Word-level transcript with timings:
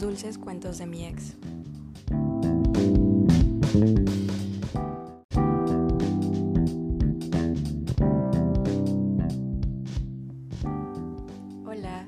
Los 0.00 0.08
dulces 0.08 0.38
cuentos 0.38 0.78
de 0.78 0.86
mi 0.86 1.04
ex. 1.04 1.34
Hola, 11.66 12.06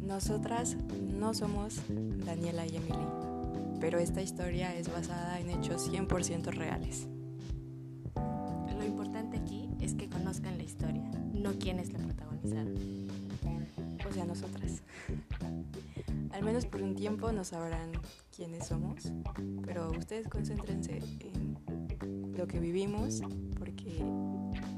nosotras 0.00 0.76
no 1.16 1.34
somos 1.34 1.76
Daniela 2.26 2.66
y 2.66 2.74
Emily, 2.74 3.06
pero 3.80 4.00
esta 4.00 4.20
historia 4.20 4.74
es 4.74 4.92
basada 4.92 5.38
en 5.38 5.50
hechos 5.50 5.88
100% 5.88 6.46
reales. 6.52 7.06
Lo 8.76 8.84
importante 8.84 9.38
aquí 9.38 9.70
es 9.80 9.94
que 9.94 10.08
conozcan 10.08 10.58
la 10.58 10.64
historia, 10.64 11.08
no 11.32 11.52
quiénes 11.60 11.92
la 11.92 12.00
protagonizaron. 12.00 12.74
O 14.08 14.12
sea, 14.12 14.24
nosotras. 14.24 14.82
Al 16.38 16.44
menos 16.44 16.66
por 16.66 16.82
un 16.82 16.94
tiempo 16.94 17.32
no 17.32 17.42
sabrán 17.42 17.90
quiénes 18.34 18.68
somos, 18.68 19.12
pero 19.66 19.90
ustedes 19.90 20.28
concéntrense 20.28 21.02
en 21.18 21.58
lo 22.36 22.46
que 22.46 22.60
vivimos, 22.60 23.22
porque 23.58 24.04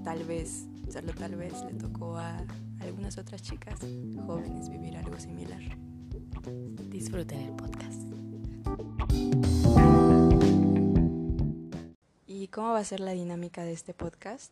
tal 0.03 0.25
vez, 0.25 0.65
solo 0.91 1.13
tal 1.13 1.37
vez, 1.37 1.53
le 1.65 1.75
tocó 1.75 2.17
a 2.17 2.47
algunas 2.79 3.19
otras 3.19 3.43
chicas 3.43 3.79
jóvenes 4.25 4.71
vivir 4.71 4.97
algo 4.97 5.21
similar. 5.21 5.61
Disfruten 6.89 7.41
el 7.41 7.53
podcast. 7.55 8.05
¿Y 12.27 12.49
cómo 12.49 12.71
va 12.71 12.79
a 12.79 12.85
ser 12.85 13.01
la 13.01 13.13
dinámica 13.13 13.65
de 13.65 13.73
este 13.73 13.93
podcast? 13.93 14.51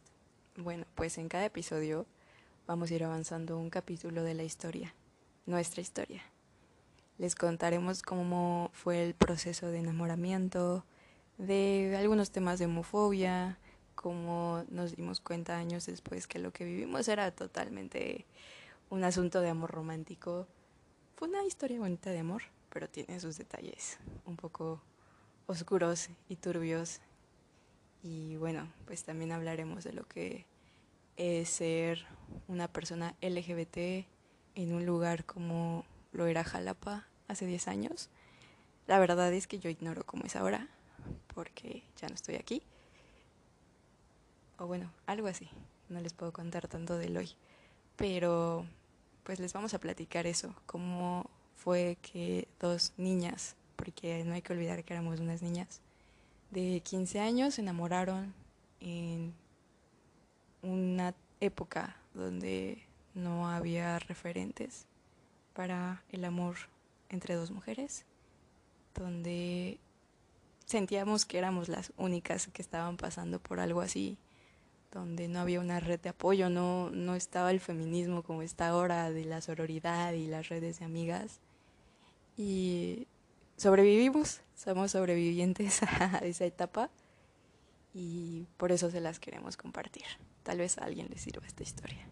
Bueno, 0.59 0.85
pues 0.95 1.17
en 1.17 1.31
cada 1.31 1.47
episodio 1.47 2.05
vamos 2.67 2.91
a 2.91 2.95
ir 2.95 3.05
avanzando 3.05 3.59
un 3.59 3.71
capítulo 3.71 4.23
de 4.25 4.35
la 4.35 4.45
historia, 4.45 4.95
nuestra 5.47 5.81
historia. 5.81 6.23
Les 7.19 7.35
contaremos 7.35 8.03
cómo 8.03 8.71
fue 8.73 9.05
el 9.05 9.15
proceso 9.15 9.67
de 9.67 9.79
enamoramiento, 9.79 10.85
de 11.37 11.97
algunos 11.99 12.31
temas 12.31 12.61
de 12.61 12.67
homofobia, 12.67 13.59
cómo 13.97 14.65
nos 14.71 14.95
dimos 14.95 15.21
cuenta 15.21 15.57
años 15.57 15.87
después 15.87 16.29
que 16.29 16.39
lo 16.39 16.53
que 16.53 16.65
vivimos 16.65 17.09
era 17.09 17.33
totalmente 17.33 18.25
un 18.91 19.03
asunto 19.03 19.41
de 19.41 19.49
amor 19.49 19.73
romántico. 19.73 20.47
Fue 21.17 21.29
una 21.29 21.45
historia 21.45 21.81
bonita 21.81 22.11
de 22.11 22.21
amor, 22.21 22.43
pero 22.71 22.89
tiene 22.89 23.19
sus 23.19 23.37
detalles 23.37 23.99
un 24.25 24.37
poco 24.37 24.81
oscuros 25.49 26.11
y 26.29 26.37
turbios. 26.37 27.01
Y 28.05 28.37
bueno, 28.37 28.73
pues 28.87 29.03
también 29.03 29.33
hablaremos 29.33 29.83
de 29.83 29.93
lo 29.93 30.07
que 30.07 30.47
es 31.17 31.49
ser 31.49 32.07
una 32.47 32.69
persona 32.69 33.17
LGBT 33.21 34.07
en 34.55 34.73
un 34.73 34.87
lugar 34.87 35.25
como 35.25 35.85
lo 36.13 36.27
era 36.27 36.45
Jalapa 36.45 37.07
hace 37.29 37.47
10 37.47 37.69
años. 37.69 38.11
La 38.87 38.99
verdad 38.99 39.33
es 39.33 39.47
que 39.47 39.59
yo 39.59 39.71
ignoro 39.71 40.05
cómo 40.05 40.25
es 40.25 40.37
ahora, 40.37 40.69
porque 41.35 41.83
ya 42.01 42.09
no 42.09 42.15
estoy 42.15 42.37
aquí. 42.37 42.63
O 44.59 44.67
bueno, 44.67 44.91
algo 45.07 45.29
así. 45.29 45.49
No 45.89 46.01
les 46.01 46.13
puedo 46.13 46.33
contar 46.33 46.69
tanto 46.69 46.99
del 46.99 47.17
hoy. 47.17 47.31
Pero 47.97 48.67
pues 49.25 49.41
les 49.41 49.53
vamos 49.53 49.75
a 49.75 49.79
platicar 49.79 50.27
eso, 50.27 50.55
cómo 50.65 51.29
fue 51.55 51.99
que 52.01 52.49
dos 52.59 52.95
niñas, 52.97 53.57
porque 53.77 54.25
no 54.25 54.33
hay 54.33 54.41
que 54.41 54.55
olvidar 54.55 54.85
que 54.85 54.95
éramos 54.95 55.21
unas 55.21 55.43
niñas, 55.43 55.83
de 56.51 56.81
15 56.81 57.21
años 57.21 57.55
se 57.55 57.61
enamoraron 57.61 58.33
en 58.81 59.35
una 60.63 61.15
época 61.41 61.97
donde 62.15 62.87
no 63.13 63.49
había 63.49 63.99
referentes 63.99 64.87
para 65.59 66.05
el 66.11 66.25
amor 66.25 66.55
entre 67.09 67.35
dos 67.35 67.51
mujeres, 67.51 68.07
donde 68.95 69.81
sentíamos 70.67 71.25
que 71.25 71.37
éramos 71.37 71.69
las 71.69 71.93
únicas 71.97 72.47
que 72.47 72.63
estaban 72.63 72.97
pasando 72.97 73.41
por 73.41 73.59
algo 73.59 73.81
así, 73.81 74.19
donde 74.93 75.27
no 75.27 75.41
había 75.41 75.59
una 75.59 75.81
red 75.81 75.99
de 75.99 76.11
apoyo, 76.11 76.49
no, 76.49 76.91
no 76.91 77.17
estaba 77.17 77.51
el 77.51 77.59
feminismo 77.59 78.23
como 78.23 78.43
está 78.43 78.69
ahora, 78.69 79.11
de 79.11 79.25
la 79.25 79.41
sororidad 79.41 80.13
y 80.13 80.29
las 80.29 80.49
redes 80.49 80.79
de 80.79 80.85
amigas. 80.85 81.41
Y 82.37 83.09
sobrevivimos, 83.57 84.43
somos 84.55 84.93
sobrevivientes 84.93 85.83
a 85.83 86.19
esa 86.19 86.45
etapa 86.45 86.89
y 87.93 88.47
por 88.59 88.71
eso 88.71 88.93
se 88.93 89.01
las 89.01 89.19
queremos 89.19 89.57
compartir. 89.57 90.05
Tal 90.45 90.59
vez 90.59 90.79
a 90.79 90.85
alguien 90.85 91.09
le 91.11 91.19
sirva 91.19 91.49
esta 91.49 91.65
historia. 91.65 92.07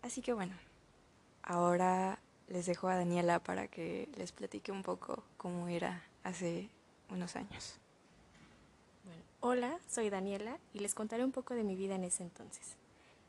Así 0.00 0.22
que 0.22 0.32
bueno, 0.32 0.54
ahora 1.42 2.18
les 2.48 2.66
dejo 2.66 2.88
a 2.88 2.96
Daniela 2.96 3.38
para 3.38 3.68
que 3.68 4.08
les 4.16 4.32
platique 4.32 4.72
un 4.72 4.82
poco 4.82 5.22
cómo 5.36 5.68
era 5.68 6.02
hace 6.24 6.68
unos 7.08 7.36
años. 7.36 7.78
Hola, 9.40 9.78
soy 9.88 10.10
Daniela 10.10 10.58
y 10.74 10.80
les 10.80 10.94
contaré 10.94 11.24
un 11.24 11.32
poco 11.32 11.54
de 11.54 11.64
mi 11.64 11.74
vida 11.74 11.94
en 11.94 12.04
ese 12.04 12.22
entonces. 12.22 12.76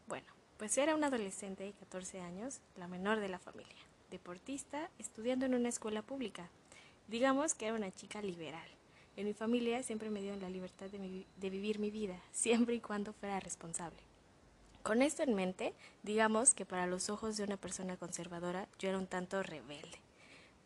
Bueno, 0.07 0.27
pues 0.57 0.77
era 0.77 0.93
una 0.93 1.07
adolescente 1.07 1.63
de 1.63 1.71
14 1.71 2.19
años, 2.19 2.59
la 2.75 2.89
menor 2.89 3.21
de 3.21 3.29
la 3.29 3.39
familia, 3.39 3.77
deportista, 4.09 4.89
estudiando 4.99 5.45
en 5.45 5.55
una 5.55 5.69
escuela 5.69 6.01
pública. 6.01 6.49
Digamos 7.07 7.53
que 7.53 7.67
era 7.67 7.75
una 7.75 7.91
chica 7.91 8.21
liberal. 8.21 8.67
En 9.15 9.25
mi 9.25 9.33
familia 9.33 9.83
siempre 9.83 10.09
me 10.09 10.21
dieron 10.21 10.41
la 10.41 10.49
libertad 10.49 10.87
de 10.87 11.49
vivir 11.49 11.79
mi 11.79 11.91
vida, 11.91 12.19
siempre 12.33 12.75
y 12.75 12.81
cuando 12.81 13.13
fuera 13.13 13.39
responsable. 13.39 14.10
Con 14.83 15.03
esto 15.03 15.21
en 15.21 15.35
mente, 15.35 15.73
digamos 16.01 16.55
que 16.55 16.65
para 16.65 16.87
los 16.87 17.09
ojos 17.09 17.37
de 17.37 17.43
una 17.43 17.57
persona 17.57 17.97
conservadora 17.97 18.67
yo 18.79 18.89
era 18.89 18.97
un 18.97 19.05
tanto 19.05 19.43
rebelde, 19.43 19.99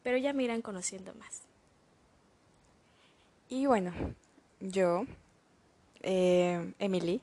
pero 0.04 0.18
ya 0.18 0.32
me 0.32 0.44
irán 0.44 0.62
conociendo 0.62 1.14
más. 1.16 1.42
Y 3.50 3.66
bueno, 3.66 3.92
yo, 4.62 5.06
eh, 6.02 6.74
Emily, 6.80 7.22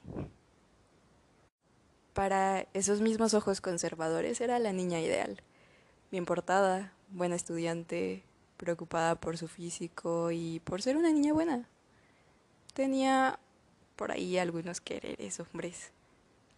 para 2.12 2.66
esos 2.74 3.00
mismos 3.00 3.32
ojos 3.32 3.62
conservadores 3.62 4.40
era 4.42 4.58
la 4.58 4.72
niña 4.74 5.00
ideal, 5.00 5.40
bien 6.10 6.26
portada, 6.26 6.92
buena 7.08 7.36
estudiante, 7.36 8.22
preocupada 8.58 9.14
por 9.14 9.38
su 9.38 9.48
físico 9.48 10.30
y 10.30 10.60
por 10.60 10.82
ser 10.82 10.98
una 10.98 11.10
niña 11.10 11.32
buena. 11.32 11.66
Tenía 12.74 13.38
por 13.96 14.12
ahí 14.12 14.36
algunos 14.36 14.82
quereres, 14.82 15.40
hombres 15.40 15.90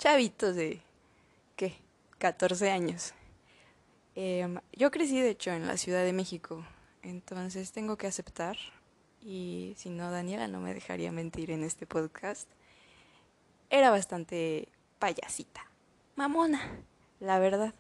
chavitos 0.05 0.55
de, 0.55 0.83
¿qué? 1.57 1.79
14 2.19 2.71
años. 2.71 3.15
Eh, 4.15 4.47
yo 4.75 4.91
crecí, 4.91 5.19
de 5.19 5.31
hecho, 5.31 5.51
en 5.51 5.67
la 5.67 5.79
Ciudad 5.79 6.05
de 6.05 6.13
México, 6.13 6.63
entonces 7.03 7.73
tengo 7.73 7.97
que 7.97 8.07
aceptar, 8.07 8.59
y 9.23 9.73
si 9.79 9.89
no, 9.89 10.11
Daniela 10.11 10.47
no 10.47 10.61
me 10.61 10.75
dejaría 10.75 11.11
mentir 11.11 11.51
en 11.51 11.65
este 11.65 11.87
podcast, 11.87 12.47
era 13.71 13.89
bastante 13.89 14.69
payasita, 14.99 15.71
mamona, 16.17 16.61
la 17.19 17.39
verdad. 17.39 17.73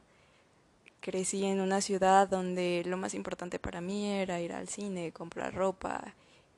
Crecí 1.00 1.44
en 1.44 1.60
una 1.60 1.82
ciudad 1.82 2.26
donde 2.26 2.84
lo 2.86 2.96
más 2.96 3.12
importante 3.12 3.58
para 3.58 3.82
mí 3.82 4.10
era 4.10 4.40
ir 4.40 4.54
al 4.54 4.68
cine, 4.68 5.12
comprar 5.12 5.54
ropa, 5.54 6.14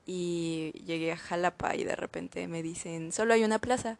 y 0.06 0.70
llegué 0.84 1.10
a 1.10 1.16
Jalapa 1.16 1.74
y 1.74 1.82
de 1.82 1.96
repente 1.96 2.46
me 2.46 2.62
dicen, 2.62 3.10
solo 3.10 3.34
hay 3.34 3.42
una 3.42 3.58
plaza 3.58 3.98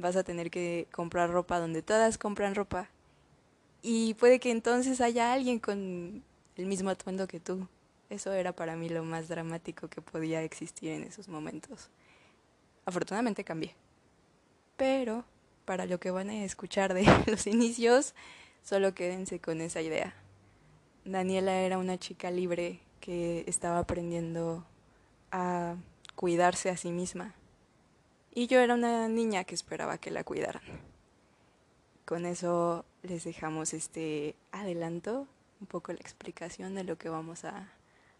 vas 0.00 0.16
a 0.16 0.24
tener 0.24 0.50
que 0.50 0.88
comprar 0.90 1.30
ropa 1.30 1.60
donde 1.60 1.82
todas 1.82 2.18
compran 2.18 2.54
ropa. 2.54 2.88
Y 3.82 4.14
puede 4.14 4.40
que 4.40 4.50
entonces 4.50 5.00
haya 5.00 5.32
alguien 5.32 5.58
con 5.58 6.24
el 6.56 6.66
mismo 6.66 6.90
atuendo 6.90 7.28
que 7.28 7.38
tú. 7.38 7.68
Eso 8.08 8.32
era 8.32 8.52
para 8.52 8.76
mí 8.76 8.88
lo 8.88 9.04
más 9.04 9.28
dramático 9.28 9.88
que 9.88 10.00
podía 10.00 10.42
existir 10.42 10.90
en 10.90 11.04
esos 11.04 11.28
momentos. 11.28 11.90
Afortunadamente 12.86 13.44
cambié. 13.44 13.74
Pero 14.76 15.24
para 15.64 15.86
lo 15.86 16.00
que 16.00 16.10
van 16.10 16.30
a 16.30 16.44
escuchar 16.44 16.94
de 16.94 17.04
los 17.26 17.46
inicios, 17.46 18.14
solo 18.62 18.94
quédense 18.94 19.38
con 19.38 19.60
esa 19.60 19.82
idea. 19.82 20.14
Daniela 21.04 21.60
era 21.60 21.78
una 21.78 21.98
chica 21.98 22.30
libre 22.30 22.80
que 23.00 23.44
estaba 23.46 23.78
aprendiendo 23.78 24.66
a 25.30 25.76
cuidarse 26.16 26.68
a 26.68 26.76
sí 26.76 26.90
misma 26.90 27.34
y 28.32 28.46
yo 28.46 28.60
era 28.60 28.74
una 28.74 29.08
niña 29.08 29.44
que 29.44 29.54
esperaba 29.54 29.98
que 29.98 30.10
la 30.10 30.24
cuidaran. 30.24 30.62
Con 32.04 32.26
eso 32.26 32.84
les 33.02 33.24
dejamos 33.24 33.72
este 33.72 34.34
adelanto, 34.52 35.26
un 35.60 35.66
poco 35.66 35.92
la 35.92 36.00
explicación 36.00 36.74
de 36.74 36.84
lo 36.84 36.96
que 36.98 37.08
vamos 37.08 37.44
a 37.44 37.68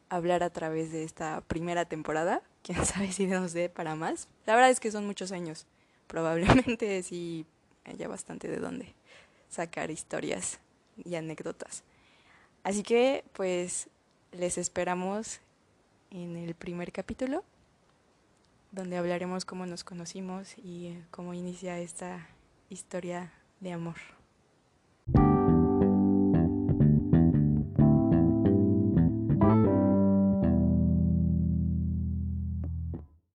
hablar 0.09 0.43
a 0.43 0.51
través 0.51 0.93
de 0.93 1.05
esta 1.05 1.41
primera 1.43 1.85
temporada. 1.85 2.43
Quién 2.63 2.85
sabe 2.85 3.13
si 3.13 3.27
nos 3.27 3.53
dé 3.53 3.69
para 3.69 3.95
más. 3.95 4.29
La 4.47 4.55
verdad 4.55 4.71
es 4.71 4.81
que 4.81 4.91
son 4.91 5.07
muchos 5.07 5.33
años. 5.33 5.67
Probablemente 6.07 7.03
sí 7.05 7.47
haya 7.85 8.09
bastante 8.09 8.49
de 8.49 8.59
dónde 8.59 8.95
sacar 9.49 9.91
historias 9.91 10.61
y 10.97 11.15
anécdotas. 11.15 11.83
Así 12.63 12.83
que 12.83 13.25
pues 13.33 13.89
les 14.33 14.59
esperamos 14.59 15.41
en 16.11 16.37
el 16.37 16.55
primer 16.55 16.93
capítulo 16.93 17.45
donde 18.71 18.97
hablaremos 18.97 19.45
cómo 19.45 19.67
nos 19.67 19.85
conocimos 19.85 20.57
y 20.59 20.87
eh, 20.89 21.07
cómo 21.11 21.35
inicia 21.35 21.79
esta 21.79 22.29
historia 22.69 23.33
de 23.61 23.73
amor. 23.73 24.20